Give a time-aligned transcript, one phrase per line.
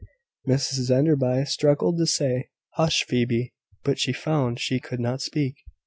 [0.47, 3.53] Mrs Enderby struggled to say, "Hush, Phoebe;"
[3.83, 5.57] but she found she could not speak.